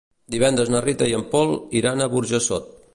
Divendres 0.35 0.71
na 0.77 0.81
Rita 0.87 1.11
i 1.11 1.15
en 1.19 1.27
Pol 1.37 1.55
iran 1.83 2.01
a 2.09 2.13
Burjassot. 2.17 2.79